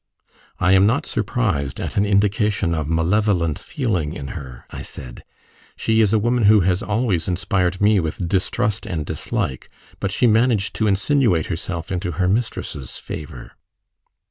"I 0.59 0.71
am 0.73 0.87
not 0.87 1.05
surprised 1.05 1.79
at 1.79 1.95
an 1.95 2.07
indication 2.07 2.73
of 2.73 2.87
malevolent 2.89 3.59
feeling 3.59 4.13
in 4.13 4.29
her," 4.29 4.65
I 4.71 4.81
said. 4.81 5.23
"She 5.75 6.01
is 6.01 6.11
a 6.11 6.17
woman 6.17 6.45
who 6.45 6.61
has 6.61 6.81
always 6.81 7.27
inspired 7.27 7.79
me 7.79 7.99
with 7.99 8.27
distrust 8.27 8.87
and 8.87 9.05
dislike, 9.05 9.69
but 9.99 10.11
she 10.11 10.25
managed 10.25 10.73
to 10.77 10.87
insinuate 10.87 11.45
herself 11.53 11.91
into 11.91 12.13
her 12.13 12.27
mistress's 12.27 12.97
favour." 12.97 13.51